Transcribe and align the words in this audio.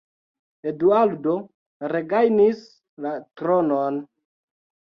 Eduardo 0.71 1.35
regajnis 1.93 2.65
la 3.07 3.15
tronon. 3.43 4.05